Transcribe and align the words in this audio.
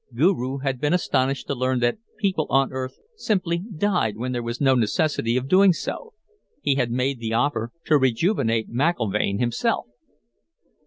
Guru 0.15 0.57
had 0.57 0.81
been 0.81 0.93
astonished 0.95 1.45
to 1.45 1.53
learn 1.53 1.79
that 1.81 1.99
people 2.17 2.47
on 2.49 2.71
Earth 2.71 2.97
simply 3.15 3.59
died 3.59 4.17
when 4.17 4.31
there 4.31 4.41
was 4.41 4.59
no 4.59 4.73
necessity 4.73 5.37
of 5.37 5.47
doing 5.47 5.73
so; 5.73 6.15
he 6.63 6.73
had 6.73 6.89
made 6.89 7.19
the 7.19 7.33
offer 7.33 7.71
to 7.85 7.99
rejuvenate 7.99 8.67
McIlvaine 8.67 9.37
himself. 9.39 9.85